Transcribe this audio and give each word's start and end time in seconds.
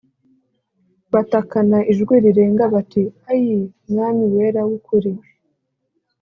Batakana 1.13 1.79
ijwi 1.91 2.15
rirenga 2.23 2.63
bati 2.73 3.03
“Ayii 3.31 3.63
Mwami 3.89 4.23
wera 4.33 4.61
w’ukuri! 4.67 5.11